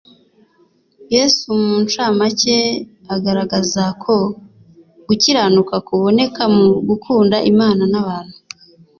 Yesu 1.15 1.45
mu 1.63 1.73
ncamake 1.81 2.57
agaragaza 3.15 3.83
ko 4.03 4.15
gukiranuka 5.07 5.75
kuboneka 5.87 6.41
mu 6.55 6.65
gukunda 6.89 7.37
Imana 7.51 7.83
n'abantu, 7.91 8.35